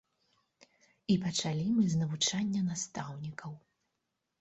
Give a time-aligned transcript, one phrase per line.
[1.15, 3.51] І пачалі мы з навучання настаўнікаў.